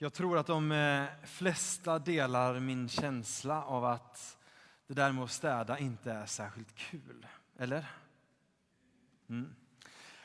Jag 0.00 0.12
tror 0.12 0.38
att 0.38 0.46
de 0.46 0.72
eh, 0.72 1.04
flesta 1.24 1.98
delar 1.98 2.60
min 2.60 2.88
känsla 2.88 3.64
av 3.64 3.84
att 3.84 4.38
det 4.86 4.94
där 4.94 5.12
med 5.12 5.24
att 5.24 5.30
städa 5.30 5.78
inte 5.78 6.12
är 6.12 6.26
särskilt 6.26 6.74
kul. 6.74 7.26
Eller? 7.58 7.86
Mm. 9.28 9.54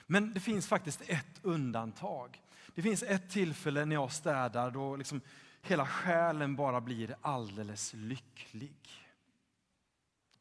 Men 0.05 0.33
det 0.33 0.39
finns 0.39 0.67
faktiskt 0.67 1.01
ett 1.07 1.39
undantag. 1.41 2.41
Det 2.75 2.81
finns 2.81 3.03
ett 3.03 3.29
tillfälle 3.29 3.85
när 3.85 3.95
jag 3.95 4.11
städar 4.11 4.71
då 4.71 4.95
liksom 4.95 5.21
hela 5.61 5.85
själen 5.85 6.55
bara 6.55 6.81
blir 6.81 7.15
alldeles 7.21 7.93
lycklig. 7.93 9.09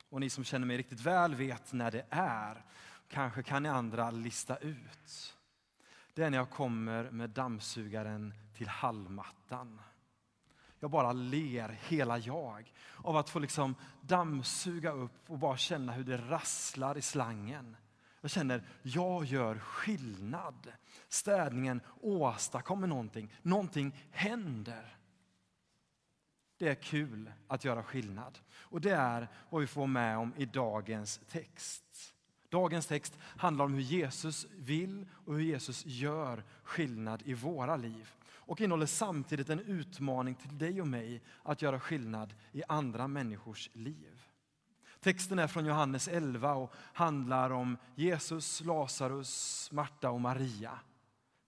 Och 0.08 0.20
ni 0.20 0.30
som 0.30 0.44
känner 0.44 0.66
mig 0.66 0.76
riktigt 0.76 1.00
väl 1.00 1.34
vet 1.34 1.72
när 1.72 1.90
det 1.90 2.06
är. 2.10 2.64
Kanske 3.08 3.42
kan 3.42 3.62
ni 3.62 3.68
andra 3.68 4.10
lista 4.10 4.56
ut. 4.56 5.36
Det 6.14 6.22
är 6.22 6.30
när 6.30 6.38
jag 6.38 6.50
kommer 6.50 7.10
med 7.10 7.30
dammsugaren 7.30 8.34
till 8.62 8.68
hallmattan. 8.68 9.80
Jag 10.80 10.90
bara 10.90 11.12
ler, 11.12 11.78
hela 11.88 12.18
jag, 12.18 12.72
av 12.96 13.16
att 13.16 13.30
få 13.30 13.38
liksom 13.38 13.74
dammsuga 14.00 14.92
upp 14.92 15.30
och 15.30 15.38
bara 15.38 15.56
känna 15.56 15.92
hur 15.92 16.04
det 16.04 16.16
rasslar 16.16 16.98
i 16.98 17.02
slangen. 17.02 17.76
Jag 18.20 18.30
känner, 18.30 18.62
jag 18.82 19.24
gör 19.24 19.58
skillnad. 19.58 20.72
Städningen 21.08 21.80
åstadkommer 22.00 22.86
någonting. 22.86 23.34
Någonting 23.42 24.06
händer. 24.10 24.96
Det 26.58 26.68
är 26.68 26.74
kul 26.74 27.32
att 27.48 27.64
göra 27.64 27.82
skillnad. 27.82 28.38
Och 28.54 28.80
det 28.80 28.94
är 28.94 29.28
vad 29.50 29.60
vi 29.60 29.66
får 29.66 29.86
med 29.86 30.18
om 30.18 30.34
i 30.36 30.46
dagens 30.46 31.20
text. 31.30 32.14
Dagens 32.48 32.86
text 32.86 33.18
handlar 33.20 33.64
om 33.64 33.74
hur 33.74 33.80
Jesus 33.80 34.46
vill 34.50 35.06
och 35.12 35.34
hur 35.34 35.42
Jesus 35.42 35.86
gör 35.86 36.44
skillnad 36.62 37.22
i 37.24 37.34
våra 37.34 37.76
liv. 37.76 38.14
Och 38.44 38.60
innehåller 38.60 38.86
samtidigt 38.86 39.48
en 39.48 39.60
utmaning 39.60 40.34
till 40.34 40.58
dig 40.58 40.80
och 40.80 40.88
mig 40.88 41.22
att 41.42 41.62
göra 41.62 41.80
skillnad 41.80 42.34
i 42.52 42.62
andra 42.68 43.08
människors 43.08 43.70
liv. 43.72 44.22
Texten 45.00 45.38
är 45.38 45.46
från 45.46 45.66
Johannes 45.66 46.08
11 46.08 46.54
och 46.54 46.72
handlar 46.74 47.50
om 47.50 47.76
Jesus, 47.94 48.60
Lazarus, 48.60 49.68
Marta 49.72 50.10
och 50.10 50.20
Maria. 50.20 50.78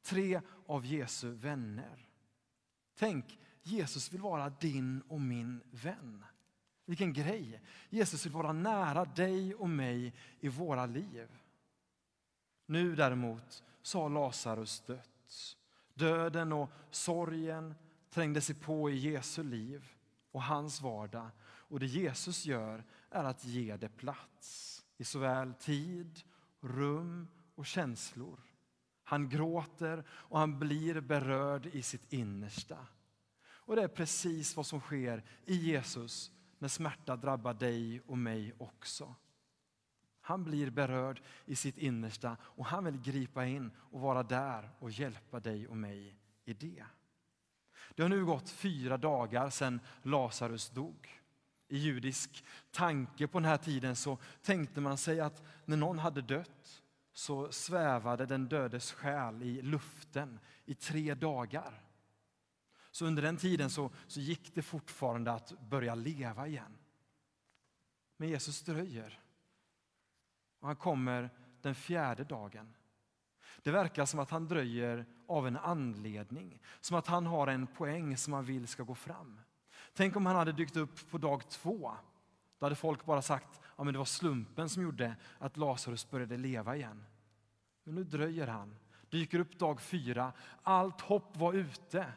Tre 0.02 0.40
av 0.66 0.86
Jesu 0.86 1.30
vänner. 1.30 2.08
Tänk, 2.98 3.38
Jesus 3.62 4.12
vill 4.12 4.20
vara 4.20 4.50
din 4.50 5.00
och 5.08 5.20
min 5.20 5.60
vän. 5.70 6.24
Vilken 6.86 7.12
grej! 7.12 7.60
Jesus 7.90 8.26
vill 8.26 8.32
vara 8.32 8.52
nära 8.52 9.04
dig 9.04 9.54
och 9.54 9.68
mig 9.68 10.14
i 10.40 10.48
våra 10.48 10.86
liv. 10.86 11.28
Nu 12.66 12.96
däremot 12.96 13.64
så 13.82 14.02
har 14.02 14.10
Lazarus 14.10 14.80
dött. 14.80 15.56
Döden 15.94 16.52
och 16.52 16.70
sorgen 16.90 17.74
trängde 18.10 18.40
sig 18.40 18.54
på 18.54 18.90
i 18.90 18.96
Jesu 18.96 19.42
liv 19.42 19.88
och 20.32 20.42
hans 20.42 20.82
vardag. 20.82 21.30
Och 21.42 21.80
det 21.80 21.86
Jesus 21.86 22.46
gör 22.46 22.84
är 23.10 23.24
att 23.24 23.44
ge 23.44 23.76
det 23.76 23.88
plats 23.88 24.84
i 24.96 25.04
såväl 25.04 25.54
tid, 25.54 26.20
rum 26.60 27.28
och 27.54 27.66
känslor. 27.66 28.40
Han 29.04 29.28
gråter 29.28 30.04
och 30.10 30.38
han 30.38 30.58
blir 30.58 31.00
berörd 31.00 31.66
i 31.66 31.82
sitt 31.82 32.12
innersta. 32.12 32.86
Och 33.46 33.76
det 33.76 33.82
är 33.82 33.88
precis 33.88 34.56
vad 34.56 34.66
som 34.66 34.80
sker 34.80 35.24
i 35.44 35.54
Jesus 35.54 36.30
när 36.58 36.68
smärta 36.68 37.16
drabbar 37.16 37.54
dig 37.54 38.00
och 38.00 38.18
mig 38.18 38.54
också. 38.58 39.14
Han 40.26 40.44
blir 40.44 40.70
berörd 40.70 41.22
i 41.44 41.56
sitt 41.56 41.78
innersta 41.78 42.36
och 42.42 42.66
han 42.66 42.84
vill 42.84 43.02
gripa 43.02 43.46
in 43.46 43.70
och 43.78 44.00
vara 44.00 44.22
där 44.22 44.70
och 44.78 44.90
hjälpa 44.90 45.40
dig 45.40 45.68
och 45.68 45.76
mig 45.76 46.16
i 46.44 46.52
det. 46.52 46.84
Det 47.94 48.02
har 48.02 48.08
nu 48.08 48.24
gått 48.24 48.50
fyra 48.50 48.96
dagar 48.96 49.50
sedan 49.50 49.80
Lazarus 50.02 50.70
dog. 50.70 51.20
I 51.68 51.76
judisk 51.76 52.44
tanke 52.70 53.26
på 53.26 53.38
den 53.38 53.48
här 53.48 53.56
tiden 53.56 53.96
så 53.96 54.18
tänkte 54.42 54.80
man 54.80 54.98
sig 54.98 55.20
att 55.20 55.42
när 55.64 55.76
någon 55.76 55.98
hade 55.98 56.22
dött 56.22 56.82
så 57.12 57.52
svävade 57.52 58.26
den 58.26 58.48
dödes 58.48 58.92
själ 58.92 59.42
i 59.42 59.62
luften 59.62 60.40
i 60.64 60.74
tre 60.74 61.14
dagar. 61.14 61.82
Så 62.90 63.06
under 63.06 63.22
den 63.22 63.36
tiden 63.36 63.70
så, 63.70 63.90
så 64.06 64.20
gick 64.20 64.54
det 64.54 64.62
fortfarande 64.62 65.32
att 65.32 65.60
börja 65.60 65.94
leva 65.94 66.46
igen. 66.46 66.78
Men 68.16 68.28
Jesus 68.28 68.62
dröjer. 68.62 69.23
Och 70.64 70.68
han 70.68 70.76
kommer 70.76 71.30
den 71.62 71.74
fjärde 71.74 72.24
dagen. 72.24 72.74
Det 73.62 73.70
verkar 73.70 74.04
som 74.04 74.20
att 74.20 74.30
han 74.30 74.48
dröjer 74.48 75.06
av 75.26 75.46
en 75.46 75.56
anledning, 75.56 76.60
som 76.80 76.96
att 76.96 77.06
han 77.06 77.26
har 77.26 77.46
en 77.46 77.66
poäng 77.66 78.16
som 78.16 78.32
han 78.32 78.44
vill 78.44 78.68
ska 78.68 78.82
gå 78.82 78.94
fram. 78.94 79.40
Tänk 79.94 80.16
om 80.16 80.26
han 80.26 80.36
hade 80.36 80.52
dykt 80.52 80.76
upp 80.76 81.10
på 81.10 81.18
dag 81.18 81.48
två. 81.48 81.92
Då 82.58 82.66
hade 82.66 82.76
folk 82.76 83.04
bara 83.04 83.22
sagt 83.22 83.60
att 83.76 83.86
ja, 83.86 83.92
det 83.92 83.98
var 83.98 84.04
slumpen 84.04 84.68
som 84.68 84.82
gjorde 84.82 85.16
att 85.38 85.56
Lazarus 85.56 86.10
började 86.10 86.36
leva 86.36 86.76
igen. 86.76 87.04
Men 87.82 87.94
nu 87.94 88.04
dröjer 88.04 88.46
han, 88.46 88.76
dyker 89.10 89.38
upp 89.38 89.58
dag 89.58 89.80
fyra. 89.80 90.32
Allt 90.62 91.00
hopp 91.00 91.36
var 91.36 91.52
ute. 91.52 92.12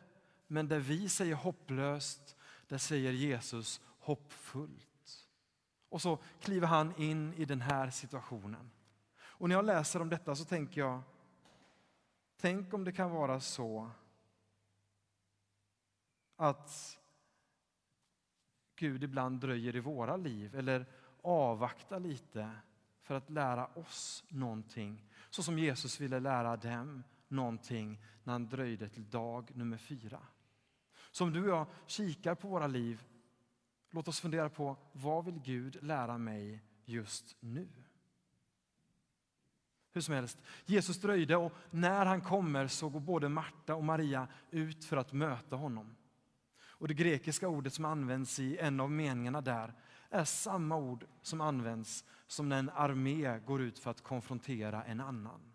Men 0.48 0.68
där 0.68 0.80
vi 0.80 1.10
säger 1.10 1.36
hopplöst, 1.36 2.36
där 2.68 2.78
säger 2.78 3.12
Jesus 3.12 3.82
hoppfullt. 4.00 4.97
Och 5.90 6.02
så 6.02 6.20
kliver 6.40 6.68
han 6.68 7.02
in 7.02 7.34
i 7.34 7.46
den 7.46 7.62
här 7.62 7.90
situationen. 7.90 8.72
Och 9.20 9.50
när 9.50 9.56
jag 9.56 9.66
läser 9.66 10.02
om 10.02 10.10
detta 10.10 10.36
så 10.36 10.46
tänker 10.46 10.82
jag, 10.82 11.02
tänk 12.38 12.74
om 12.74 12.84
det 12.84 12.92
kan 12.92 13.12
vara 13.12 13.40
så 13.40 13.92
att 16.36 16.98
Gud 18.76 19.04
ibland 19.04 19.40
dröjer 19.40 19.76
i 19.76 19.80
våra 19.80 20.18
liv 20.18 20.56
eller 20.56 20.86
avvaktar 21.22 22.00
lite 22.00 22.52
för 23.02 23.16
att 23.16 23.30
lära 23.30 23.66
oss 23.66 24.24
någonting. 24.30 25.04
Så 25.30 25.44
som 25.44 25.60
Jesus 25.60 26.00
ville 26.00 26.20
lära 26.20 26.58
dem 26.58 27.04
någonting 27.28 28.02
när 28.24 28.34
han 28.34 28.50
dröjde 28.50 28.90
till 28.90 29.10
dag 29.10 29.52
nummer 29.56 29.78
fyra. 29.78 30.20
Så 31.12 31.24
om 31.24 31.34
du 31.34 31.44
och 31.44 31.58
jag 31.58 31.68
kikar 31.86 32.36
på 32.36 32.48
våra 32.48 32.68
liv, 32.68 33.04
låt 33.92 34.08
oss 34.08 34.20
fundera 34.20 34.50
på 34.50 34.78
vad 34.92 35.26
vill 35.26 35.40
Gud 35.40 35.84
lära 35.84 36.18
mig 36.18 36.64
just 36.86 37.36
nu? 37.40 37.68
Hur 39.94 40.02
som 40.02 40.14
helst, 40.14 40.38
Jesus 40.66 40.98
dröjde 41.02 41.36
och 41.36 41.54
när 41.72 42.06
han 42.06 42.22
kommer 42.22 42.68
så 42.68 42.90
går 42.90 43.00
både 43.00 43.30
Marta 43.30 43.76
och 43.76 43.84
Maria 43.84 44.28
ut 44.52 44.86
för 44.86 44.98
att 44.98 45.14
möta 45.14 45.56
honom. 45.56 45.96
Och 46.80 46.88
Det 46.88 46.94
grekiska 46.94 47.48
ordet 47.48 47.74
som 47.74 47.86
används 47.86 48.40
i 48.40 48.58
en 48.58 48.80
av 48.80 48.92
meningarna 48.92 49.42
där 49.42 49.74
är 50.10 50.24
samma 50.24 50.76
ord 50.76 51.06
som 51.22 51.42
används 51.42 52.06
som 52.28 52.50
när 52.50 52.60
en 52.60 52.70
armé 52.70 53.40
går 53.40 53.62
ut 53.62 53.80
för 53.80 53.92
att 53.92 54.04
konfrontera 54.04 54.84
en 54.84 55.02
annan. 55.02 55.54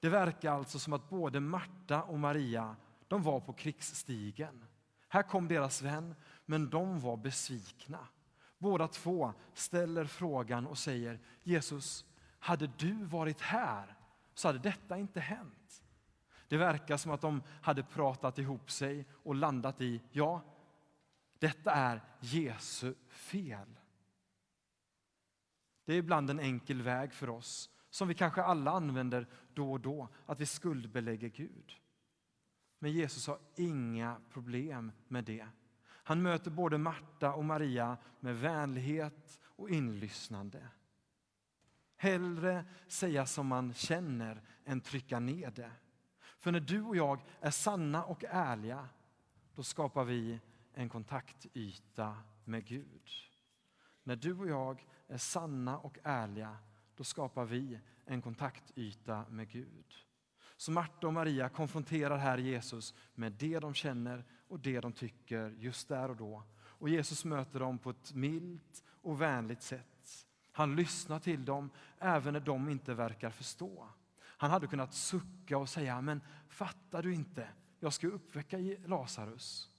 Det 0.00 0.08
verkar 0.08 0.52
alltså 0.52 0.78
som 0.78 0.92
att 0.92 1.08
både 1.08 1.40
Marta 1.40 2.02
och 2.02 2.18
Maria 2.18 2.76
de 3.08 3.22
var 3.22 3.40
på 3.40 3.52
krigsstigen. 3.52 4.64
Här 5.12 5.22
kom 5.22 5.48
deras 5.48 5.82
vän, 5.82 6.14
men 6.46 6.70
de 6.70 7.00
var 7.00 7.16
besvikna. 7.16 8.08
Båda 8.58 8.88
två 8.88 9.32
ställer 9.54 10.04
frågan 10.04 10.66
och 10.66 10.78
säger 10.78 11.20
Jesus, 11.42 12.04
hade 12.38 12.66
du 12.66 13.04
varit 13.04 13.40
här 13.40 13.96
så 14.34 14.48
hade 14.48 14.58
detta 14.58 14.98
inte 14.98 15.20
hänt. 15.20 15.82
Det 16.48 16.56
verkar 16.56 16.96
som 16.96 17.12
att 17.12 17.20
de 17.20 17.42
hade 17.62 17.82
pratat 17.82 18.38
ihop 18.38 18.70
sig 18.70 19.06
och 19.12 19.34
landat 19.34 19.80
i, 19.80 20.02
ja, 20.10 20.42
detta 21.38 21.72
är 21.72 22.02
Jesu 22.20 22.94
fel. 23.08 23.78
Det 25.84 25.92
är 25.92 25.98
ibland 25.98 26.30
en 26.30 26.40
enkel 26.40 26.82
väg 26.82 27.12
för 27.12 27.30
oss, 27.30 27.70
som 27.90 28.08
vi 28.08 28.14
kanske 28.14 28.42
alla 28.42 28.70
använder 28.70 29.26
då 29.54 29.72
och 29.72 29.80
då, 29.80 30.08
att 30.26 30.40
vi 30.40 30.46
skuldbelägger 30.46 31.28
Gud. 31.28 31.81
Men 32.82 32.92
Jesus 32.92 33.26
har 33.26 33.38
inga 33.56 34.20
problem 34.30 34.92
med 35.08 35.24
det. 35.24 35.46
Han 35.84 36.22
möter 36.22 36.50
både 36.50 36.78
Marta 36.78 37.32
och 37.32 37.44
Maria 37.44 37.96
med 38.20 38.40
vänlighet 38.40 39.40
och 39.44 39.70
inlyssnande. 39.70 40.68
Hellre 41.96 42.64
säga 42.88 43.26
som 43.26 43.46
man 43.46 43.74
känner 43.74 44.42
än 44.64 44.80
trycka 44.80 45.20
ner 45.20 45.50
det. 45.50 45.72
För 46.38 46.52
när 46.52 46.60
du 46.60 46.82
och 46.82 46.96
jag 46.96 47.24
är 47.40 47.50
sanna 47.50 48.04
och 48.04 48.24
ärliga, 48.28 48.88
då 49.54 49.62
skapar 49.62 50.04
vi 50.04 50.40
en 50.74 50.88
kontaktyta 50.88 52.16
med 52.44 52.64
Gud. 52.64 53.10
När 54.02 54.16
du 54.16 54.38
och 54.38 54.48
jag 54.48 54.86
är 55.08 55.18
sanna 55.18 55.78
och 55.78 55.98
ärliga, 56.02 56.56
då 56.96 57.04
skapar 57.04 57.44
vi 57.44 57.80
en 58.04 58.22
kontaktyta 58.22 59.24
med 59.28 59.48
Gud. 59.48 59.94
Så 60.62 60.70
Marta 60.70 61.06
och 61.06 61.12
Maria 61.12 61.48
konfronterar 61.48 62.16
här 62.16 62.38
Jesus 62.38 62.94
med 63.14 63.32
det 63.32 63.58
de 63.58 63.74
känner 63.74 64.24
och 64.48 64.60
det 64.60 64.80
de 64.80 64.92
tycker 64.92 65.50
just 65.58 65.88
där 65.88 66.10
och 66.10 66.16
då. 66.16 66.42
Och 66.60 66.88
Jesus 66.88 67.24
möter 67.24 67.60
dem 67.60 67.78
på 67.78 67.90
ett 67.90 68.14
milt 68.14 68.84
och 68.88 69.20
vänligt 69.20 69.62
sätt. 69.62 70.26
Han 70.52 70.76
lyssnar 70.76 71.18
till 71.18 71.44
dem 71.44 71.70
även 71.98 72.32
när 72.32 72.40
de 72.40 72.68
inte 72.68 72.94
verkar 72.94 73.30
förstå. 73.30 73.88
Han 74.20 74.50
hade 74.50 74.66
kunnat 74.66 74.94
sucka 74.94 75.58
och 75.58 75.68
säga, 75.68 76.00
men 76.00 76.20
fattar 76.48 77.02
du 77.02 77.14
inte? 77.14 77.48
jag 77.80 77.92
ska 77.92 78.06
uppväcka 78.06 78.58
Lazarus. 78.86 79.70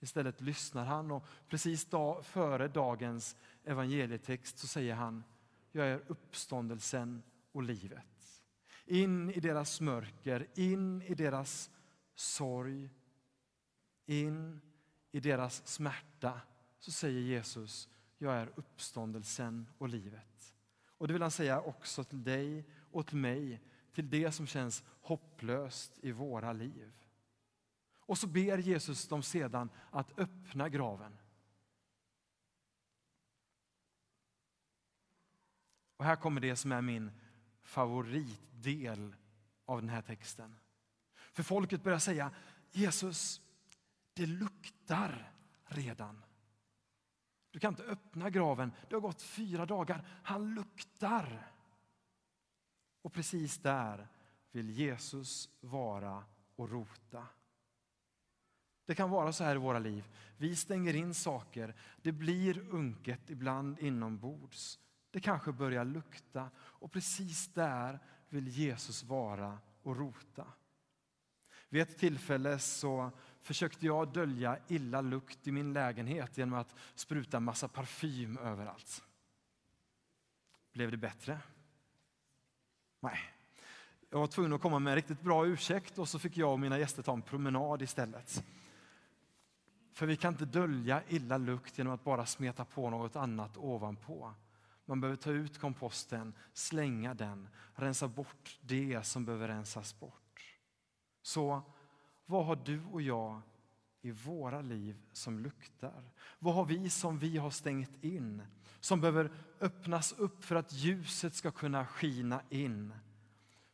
Istället 0.00 0.40
lyssnar 0.40 0.84
han 0.84 1.10
och 1.10 1.26
precis 1.48 1.84
dag, 1.84 2.24
före 2.24 2.68
dagens 2.68 3.36
evangelietext 3.64 4.58
så 4.58 4.66
säger 4.66 4.94
han, 4.94 5.24
jag 5.72 5.86
är 5.86 6.02
uppståndelsen 6.06 7.22
och 7.52 7.62
livet. 7.62 8.06
In 8.90 9.30
i 9.30 9.40
deras 9.40 9.80
mörker, 9.80 10.46
in 10.54 11.02
i 11.02 11.14
deras 11.14 11.70
sorg, 12.14 12.90
in 14.06 14.60
i 15.12 15.20
deras 15.20 15.66
smärta 15.66 16.40
så 16.78 16.90
säger 16.90 17.20
Jesus, 17.20 17.88
jag 18.18 18.34
är 18.34 18.52
uppståndelsen 18.56 19.66
och 19.78 19.88
livet. 19.88 20.54
Och 20.98 21.06
det 21.06 21.12
vill 21.12 21.22
han 21.22 21.30
säga 21.30 21.60
också 21.60 22.04
till 22.04 22.24
dig 22.24 22.64
och 22.90 23.06
till 23.06 23.16
mig, 23.16 23.62
till 23.92 24.10
det 24.10 24.32
som 24.32 24.46
känns 24.46 24.84
hopplöst 25.00 25.98
i 26.02 26.12
våra 26.12 26.52
liv. 26.52 26.92
Och 27.94 28.18
så 28.18 28.26
ber 28.26 28.58
Jesus 28.58 29.08
dem 29.08 29.22
sedan 29.22 29.70
att 29.90 30.18
öppna 30.18 30.68
graven. 30.68 31.18
Och 35.96 36.04
här 36.04 36.16
kommer 36.16 36.40
det 36.40 36.56
som 36.56 36.72
är 36.72 36.82
min 36.82 37.10
favoritdel 37.70 39.14
av 39.64 39.80
den 39.80 39.90
här 39.90 40.02
texten. 40.02 40.56
För 41.32 41.42
folket 41.42 41.82
börjar 41.82 41.98
säga 41.98 42.30
Jesus, 42.72 43.40
det 44.12 44.26
luktar 44.26 45.32
redan. 45.64 46.22
Du 47.50 47.58
kan 47.58 47.72
inte 47.72 47.82
öppna 47.82 48.30
graven. 48.30 48.72
Det 48.88 48.94
har 48.94 49.00
gått 49.00 49.22
fyra 49.22 49.66
dagar. 49.66 50.04
Han 50.22 50.54
luktar. 50.54 51.52
Och 53.02 53.12
precis 53.12 53.58
där 53.58 54.08
vill 54.50 54.70
Jesus 54.70 55.48
vara 55.60 56.24
och 56.56 56.70
rota. 56.70 57.26
Det 58.86 58.94
kan 58.94 59.10
vara 59.10 59.32
så 59.32 59.44
här 59.44 59.54
i 59.54 59.58
våra 59.58 59.78
liv. 59.78 60.04
Vi 60.36 60.56
stänger 60.56 60.96
in 60.96 61.14
saker. 61.14 61.74
Det 62.02 62.12
blir 62.12 62.68
unket 62.70 63.30
ibland 63.30 63.78
inombords. 63.78 64.78
Det 65.10 65.20
kanske 65.20 65.52
börjar 65.52 65.84
lukta 65.84 66.50
och 66.56 66.92
precis 66.92 67.48
där 67.48 67.98
vill 68.28 68.48
Jesus 68.48 69.02
vara 69.02 69.58
och 69.82 69.96
rota. 69.96 70.46
Vid 71.68 71.82
ett 71.82 71.98
tillfälle 71.98 72.58
så 72.58 73.10
försökte 73.40 73.86
jag 73.86 74.12
dölja 74.12 74.58
illa 74.68 75.00
lukt 75.00 75.46
i 75.46 75.52
min 75.52 75.72
lägenhet 75.72 76.38
genom 76.38 76.58
att 76.58 76.74
spruta 76.94 77.40
massa 77.40 77.68
parfym 77.68 78.38
överallt. 78.38 79.02
Blev 80.72 80.90
det 80.90 80.96
bättre? 80.96 81.38
Nej. 83.00 83.18
Jag 84.10 84.18
var 84.18 84.26
tvungen 84.26 84.52
att 84.52 84.60
komma 84.60 84.78
med 84.78 84.90
en 84.90 84.96
riktigt 84.96 85.20
bra 85.20 85.46
ursäkt 85.46 85.98
och 85.98 86.08
så 86.08 86.18
fick 86.18 86.36
jag 86.36 86.52
och 86.52 86.60
mina 86.60 86.78
gäster 86.78 87.02
ta 87.02 87.12
en 87.12 87.22
promenad 87.22 87.82
istället. 87.82 88.44
För 89.92 90.06
vi 90.06 90.16
kan 90.16 90.34
inte 90.34 90.44
dölja 90.44 91.02
illa 91.08 91.38
lukt 91.38 91.78
genom 91.78 91.92
att 91.92 92.04
bara 92.04 92.26
smeta 92.26 92.64
på 92.64 92.90
något 92.90 93.16
annat 93.16 93.56
ovanpå. 93.56 94.34
Man 94.90 95.00
behöver 95.00 95.16
ta 95.16 95.30
ut 95.30 95.58
komposten, 95.58 96.34
slänga 96.52 97.14
den, 97.14 97.48
rensa 97.74 98.08
bort 98.08 98.58
det 98.60 99.06
som 99.06 99.24
behöver 99.24 99.48
rensas 99.48 100.00
bort. 100.00 100.56
Så 101.22 101.62
vad 102.26 102.46
har 102.46 102.56
du 102.56 102.84
och 102.84 103.02
jag 103.02 103.40
i 104.02 104.10
våra 104.10 104.60
liv 104.60 105.02
som 105.12 105.38
luktar? 105.38 106.10
Vad 106.38 106.54
har 106.54 106.64
vi 106.64 106.90
som 106.90 107.18
vi 107.18 107.36
har 107.36 107.50
stängt 107.50 108.04
in? 108.04 108.42
Som 108.80 109.00
behöver 109.00 109.30
öppnas 109.60 110.12
upp 110.12 110.44
för 110.44 110.56
att 110.56 110.72
ljuset 110.72 111.34
ska 111.34 111.50
kunna 111.50 111.86
skina 111.86 112.42
in. 112.48 112.94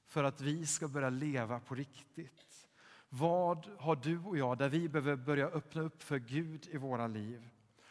För 0.06 0.24
att 0.24 0.40
vi 0.40 0.66
ska 0.66 0.88
börja 0.88 1.10
leva 1.10 1.60
på 1.60 1.74
riktigt. 1.74 2.68
Vad 3.08 3.66
har 3.78 3.96
du 3.96 4.18
och 4.18 4.38
jag 4.38 4.58
där 4.58 4.68
vi 4.68 4.88
behöver 4.88 5.16
börja 5.16 5.46
öppna 5.46 5.82
upp 5.82 6.02
för 6.02 6.18
Gud 6.18 6.66
i 6.70 6.76
våra 6.76 7.06
liv? 7.06 7.48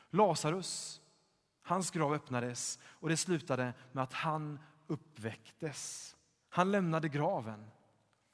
Lazarus, 0.09 1.01
hans 1.65 1.91
grav 1.91 2.13
öppnades 2.13 2.79
och 2.83 3.09
det 3.09 3.17
slutade 3.17 3.73
med 3.91 4.03
att 4.03 4.13
han 4.13 4.59
uppväcktes. 4.87 6.15
Han 6.49 6.71
lämnade 6.71 7.09
graven. 7.09 7.71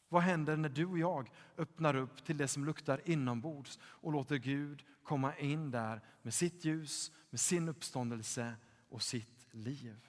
Vad 0.10 0.22
händer 0.22 0.58
när 0.58 0.70
du 0.70 0.86
och 0.86 1.00
jag 1.00 1.32
öppnar 1.58 1.96
upp 1.96 2.26
till 2.26 2.38
det 2.38 2.48
som 2.48 2.66
luktar 2.66 3.02
inombords 3.06 3.80
och 3.84 4.12
låter 4.12 4.38
Gud 4.38 4.86
komma 5.04 5.38
in 5.38 5.72
där 5.72 6.02
med 6.22 6.34
sitt 6.34 6.66
ljus, 6.66 7.12
med 7.30 7.40
sin 7.40 7.70
uppståndelse 7.70 8.56
och 8.90 9.02
sitt 9.02 9.48
liv? 9.52 10.08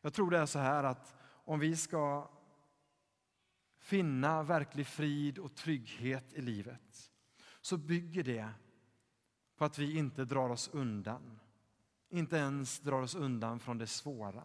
Jag 0.00 0.12
tror 0.12 0.30
det 0.30 0.38
är 0.38 0.46
så 0.46 0.58
här 0.58 0.84
att 0.84 1.14
om 1.44 1.58
vi 1.58 1.76
ska 1.76 2.30
finna 3.78 4.42
verklig 4.42 4.86
frid 4.86 5.38
och 5.38 5.54
trygghet 5.54 6.32
i 6.32 6.40
livet 6.40 7.12
så 7.60 7.76
bygger 7.76 8.22
det 8.22 8.48
på 9.56 9.64
att 9.64 9.78
vi 9.78 9.98
inte 9.98 10.24
drar 10.24 10.48
oss 10.48 10.70
undan. 10.72 11.40
Inte 12.08 12.36
ens 12.36 12.80
drar 12.80 13.02
oss 13.02 13.14
undan 13.14 13.60
från 13.60 13.78
det 13.78 13.86
svåra. 13.86 14.42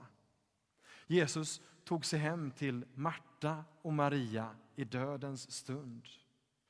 Jesus 1.07 1.61
tog 1.83 2.05
sig 2.05 2.19
hem 2.19 2.51
till 2.51 2.85
Marta 2.93 3.63
och 3.81 3.93
Maria 3.93 4.55
i 4.75 4.83
dödens 4.83 5.51
stund. 5.51 6.07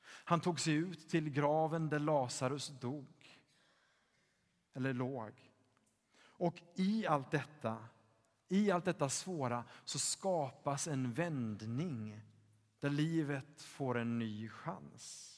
Han 0.04 0.40
tog 0.40 0.60
sig 0.60 0.74
ut 0.74 1.08
till 1.08 1.30
graven 1.30 1.88
där 1.88 1.98
Lazarus 1.98 2.68
dog, 2.80 3.40
eller 4.74 4.92
låg. 4.92 5.32
Och 6.24 6.62
i 6.74 7.06
allt 7.06 7.30
detta, 7.30 7.84
i 8.48 8.70
allt 8.70 8.84
detta 8.84 9.08
svåra 9.08 9.64
så 9.84 9.98
skapas 9.98 10.88
en 10.88 11.12
vändning 11.12 12.20
där 12.80 12.90
livet 12.90 13.62
får 13.62 13.98
en 13.98 14.18
ny 14.18 14.48
chans. 14.48 15.31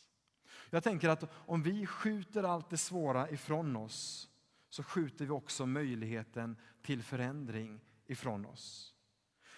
Jag 0.75 0.83
tänker 0.83 1.09
att 1.09 1.31
om 1.35 1.63
vi 1.63 1.87
skjuter 1.87 2.43
allt 2.43 2.71
det 2.71 2.79
svåra 2.79 3.31
ifrån 3.31 3.77
oss 3.77 4.29
så 4.69 4.83
skjuter 4.83 5.25
vi 5.25 5.31
också 5.31 5.67
möjligheten 5.67 6.57
till 6.83 7.03
förändring 7.03 7.81
ifrån 8.07 8.47
oss. 8.47 8.95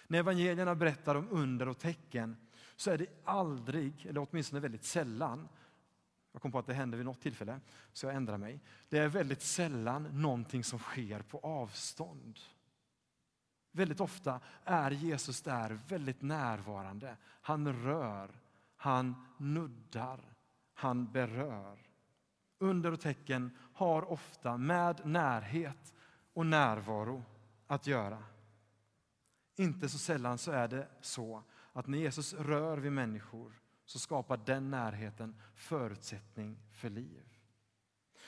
När 0.07 0.19
evangelierna 0.19 0.75
berättar 0.75 1.15
om 1.15 1.27
under 1.31 1.67
och 1.67 1.79
tecken 1.79 2.37
så 2.75 2.91
är 2.91 2.97
det 2.97 3.07
aldrig, 3.23 4.05
eller 4.05 4.27
åtminstone 4.29 4.59
väldigt 4.59 4.83
sällan, 4.83 5.47
jag 6.31 6.41
kom 6.41 6.51
på 6.51 6.59
att 6.59 6.67
det 6.67 6.73
hände 6.73 6.97
vid 6.97 7.05
något 7.05 7.21
tillfälle, 7.21 7.59
så 7.93 8.05
jag 8.05 8.15
ändrar 8.15 8.37
mig. 8.37 8.61
Det 8.89 8.97
är 8.97 9.07
väldigt 9.07 9.41
sällan 9.41 10.03
någonting 10.21 10.63
som 10.63 10.79
sker 10.79 11.21
på 11.21 11.39
avstånd. 11.39 12.39
Väldigt 13.71 13.99
ofta 13.99 14.39
är 14.63 14.91
Jesus 14.91 15.41
där 15.41 15.79
väldigt 15.87 16.21
närvarande. 16.21 17.17
Han 17.23 17.83
rör, 17.83 18.39
han 18.75 19.25
nuddar, 19.37 20.36
han 20.77 21.11
berör. 21.11 21.77
Under 22.59 22.91
och 22.91 22.99
tecken 22.99 23.57
har 23.73 24.11
ofta 24.11 24.57
med 24.57 25.05
närhet 25.05 25.93
och 26.33 26.45
närvaro 26.45 27.23
att 27.67 27.87
göra. 27.87 28.23
Inte 29.55 29.89
så 29.89 29.97
sällan 29.97 30.37
så 30.37 30.51
är 30.51 30.67
det 30.67 30.87
så 31.01 31.43
att 31.73 31.87
när 31.87 31.97
Jesus 31.97 32.33
rör 32.33 32.77
vid 32.77 32.91
människor 32.91 33.53
så 33.85 33.99
skapar 33.99 34.37
den 34.45 34.71
närheten 34.71 35.41
förutsättning 35.53 36.57
för 36.71 36.89
liv. 36.89 37.23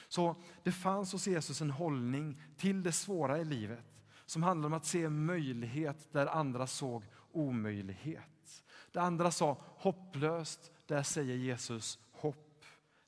Så 0.07 0.35
det 0.63 0.71
fanns 0.71 1.11
hos 1.11 1.27
Jesus 1.27 1.61
en 1.61 1.71
hållning 1.71 2.41
till 2.57 2.83
det 2.83 2.91
svåra 2.91 3.39
i 3.39 3.45
livet 3.45 4.03
som 4.25 4.43
handlar 4.43 4.67
om 4.67 4.73
att 4.73 4.85
se 4.85 5.09
möjlighet 5.09 6.07
där 6.11 6.27
andra 6.27 6.67
såg 6.67 7.05
omöjlighet. 7.31 8.63
Det 8.91 8.99
andra 8.99 9.31
sa 9.31 9.57
hopplöst, 9.77 10.71
där 10.85 11.03
säger 11.03 11.35
Jesus. 11.35 11.99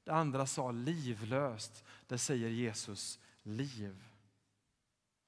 Det 0.03 0.11
andra 0.11 0.45
sa 0.45 0.71
livlöst, 0.71 1.83
där 2.07 2.17
säger 2.17 2.49
Jesus 2.49 3.19
liv. 3.43 4.03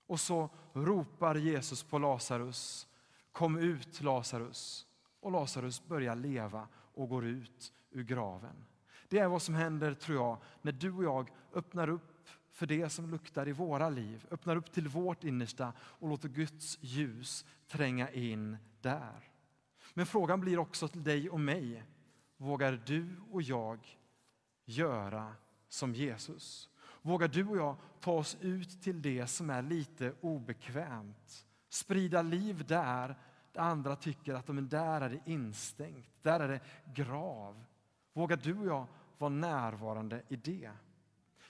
Och 0.08 0.20
så 0.20 0.50
ropar 0.74 1.36
Jesus 1.36 1.84
på 1.84 1.98
Lazarus. 1.98 2.88
Kom 3.32 3.58
ut 3.58 4.02
Lazarus. 4.02 4.88
Och 5.20 5.32
Lazarus 5.32 5.88
börjar 5.88 6.16
leva 6.16 6.68
och 6.74 7.10
går 7.10 7.26
ut 7.26 7.74
ur 7.92 8.04
graven. 8.04 8.66
Det 9.08 9.20
är 9.20 9.28
vad 9.28 9.42
som 9.42 9.56
händer, 9.56 9.94
tror 9.94 10.18
jag, 10.18 10.38
när 10.62 10.72
du 10.72 10.92
och 10.92 11.04
jag 11.04 11.32
öppnar 11.54 11.90
upp 11.90 12.30
för 12.52 12.66
det 12.66 12.90
som 12.90 13.10
luktar 13.10 13.48
i 13.48 13.52
våra 13.52 13.90
liv. 13.90 14.26
Öppnar 14.32 14.56
upp 14.56 14.72
till 14.72 14.88
vårt 14.88 15.24
innersta 15.24 15.74
och 15.80 16.10
låter 16.10 16.30
Guds 16.30 16.78
ljus 16.82 17.46
tränga 17.68 18.12
in 18.12 18.58
där. 18.82 19.30
Men 19.94 20.06
frågan 20.06 20.42
blir 20.42 20.60
också 20.60 20.88
till 20.88 21.04
dig 21.04 21.30
och 21.30 21.40
mig. 21.40 21.84
Vågar 22.38 22.84
du 22.86 23.16
och 23.32 23.42
jag 23.42 23.98
göra 24.66 25.36
som 25.70 25.94
Jesus? 25.94 26.70
Vågar 27.02 27.28
du 27.28 27.48
och 27.48 27.58
jag 27.58 27.76
ta 28.00 28.12
oss 28.12 28.38
ut 28.42 28.82
till 28.82 29.02
det 29.02 29.28
som 29.28 29.50
är 29.50 29.62
lite 29.62 30.14
obekvämt? 30.22 31.46
Sprida 31.70 32.22
liv 32.22 32.66
där, 32.68 33.16
där 33.52 33.62
andra 33.62 33.96
tycker 33.96 34.34
att 34.34 34.48
men 34.48 34.70
där 34.70 35.02
är 35.02 35.10
det 35.10 35.32
instängt, 35.32 36.10
där 36.22 36.40
är 36.40 36.48
det 36.48 36.60
grav. 36.94 37.64
Vågar 38.14 38.38
du 38.38 38.58
och 38.60 38.66
jag 38.66 38.88
vara 39.18 39.30
närvarande 39.30 40.22
i 40.30 40.36
det? 40.36 40.72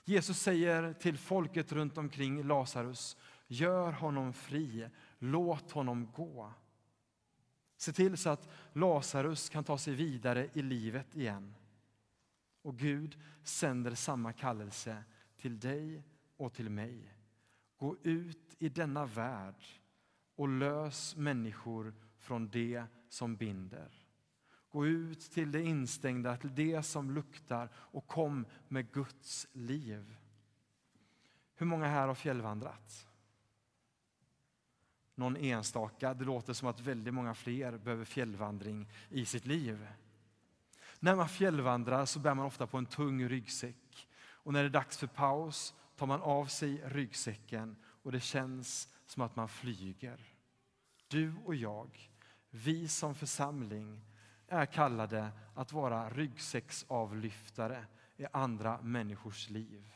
Jesus 0.05 0.39
säger 0.39 0.93
till 0.93 1.17
folket 1.17 1.71
runt 1.71 1.97
omkring 1.97 2.43
Lazarus, 2.43 3.17
gör 3.47 3.91
honom 3.91 4.33
fri, 4.33 4.89
låt 5.19 5.71
honom 5.71 6.11
gå. 6.15 6.53
Se 7.77 7.93
till 7.93 8.17
så 8.17 8.29
att 8.29 8.49
Lazarus 8.73 9.49
kan 9.49 9.63
ta 9.63 9.77
sig 9.77 9.93
vidare 9.93 10.49
i 10.53 10.61
livet 10.61 11.15
igen. 11.15 11.55
Och 12.63 12.77
Gud 12.77 13.19
sänder 13.43 13.95
samma 13.95 14.33
kallelse 14.33 15.03
till 15.37 15.59
dig 15.59 16.03
och 16.37 16.53
till 16.53 16.69
mig. 16.69 17.13
Gå 17.77 17.97
ut 18.03 18.55
i 18.59 18.69
denna 18.69 19.05
värld 19.05 19.63
och 20.35 20.47
lös 20.47 21.15
människor 21.15 21.93
från 22.17 22.49
det 22.49 22.83
som 23.09 23.35
binder. 23.35 23.91
Gå 24.69 24.85
ut 24.85 25.21
till 25.21 25.51
det 25.51 25.61
instängda, 25.61 26.37
till 26.37 26.55
det 26.55 26.83
som 26.83 27.11
luktar 27.11 27.69
och 27.75 28.07
kom 28.07 28.45
med 28.67 28.91
Guds 28.91 29.47
liv. 29.51 30.15
Hur 31.55 31.65
många 31.65 31.87
här 31.87 32.07
har 32.07 32.15
fjällvandrat? 32.15 33.07
Någon 35.15 35.37
enstaka. 35.37 36.13
Det 36.13 36.25
låter 36.25 36.53
som 36.53 36.67
att 36.67 36.79
väldigt 36.79 37.13
många 37.13 37.33
fler 37.33 37.77
behöver 37.77 38.05
fjällvandring 38.05 38.89
i 39.09 39.25
sitt 39.25 39.45
liv. 39.45 39.87
När 41.03 41.15
man 41.15 41.29
fjällvandrar 41.29 42.05
så 42.05 42.19
bär 42.19 42.33
man 42.33 42.45
ofta 42.45 42.67
på 42.67 42.77
en 42.77 42.85
tung 42.85 43.29
ryggsäck. 43.29 44.07
Och 44.25 44.53
när 44.53 44.63
det 44.63 44.69
är 44.69 44.69
dags 44.69 44.97
för 44.97 45.07
paus 45.07 45.73
tar 45.95 46.07
man 46.07 46.21
av 46.21 46.45
sig 46.45 46.81
ryggsäcken 46.85 47.75
och 47.83 48.11
det 48.11 48.19
känns 48.19 48.89
som 49.05 49.23
att 49.23 49.35
man 49.35 49.47
flyger. 49.47 50.19
Du 51.07 51.33
och 51.45 51.55
jag, 51.55 52.09
vi 52.49 52.87
som 52.87 53.15
församling 53.15 54.01
är 54.47 54.65
kallade 54.65 55.31
att 55.55 55.73
vara 55.73 56.09
ryggsäcksavlyftare 56.09 57.85
i 58.17 58.25
andra 58.31 58.81
människors 58.81 59.49
liv. 59.49 59.93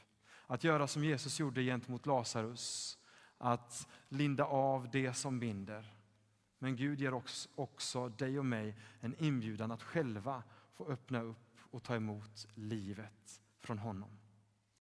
Att 0.48 0.64
göra 0.64 0.88
som 0.88 1.04
Jesus 1.04 1.40
gjorde 1.40 1.64
gentemot 1.64 2.06
Lazarus, 2.06 2.98
att 3.38 3.88
linda 4.10 4.46
av 4.46 4.90
det 4.92 5.14
som 5.14 5.40
binder. 5.40 5.94
Men 6.60 6.76
Gud 6.76 7.02
ger 7.02 7.14
också, 7.14 7.50
också 7.56 8.10
dig 8.10 8.40
och 8.40 8.46
mig 8.46 8.76
en 9.00 9.16
inbjudan 9.24 9.72
att 9.72 9.84
själva 9.84 10.44
få 10.78 10.86
öppna 10.88 11.22
upp 11.22 11.58
och 11.60 11.84
ta 11.84 11.96
emot 11.96 12.48
livet 12.54 13.42
från 13.60 13.80
honom. 13.80 14.17